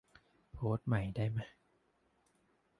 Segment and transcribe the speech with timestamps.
[0.53, 1.47] โพสต์ใหม่ได้มะ